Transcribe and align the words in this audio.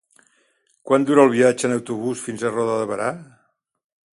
Quant 0.91 1.03
dura 1.09 1.25
el 1.29 1.33
viatge 1.35 1.69
en 1.69 1.75
autobús 1.75 2.25
fins 2.29 2.47
a 2.47 2.53
Roda 2.57 2.79
de 2.81 2.89
Berà? 2.93 3.11